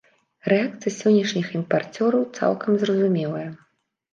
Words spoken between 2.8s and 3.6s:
зразумелая.